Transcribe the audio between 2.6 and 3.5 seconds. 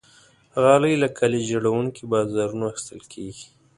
اخیستل کېږي.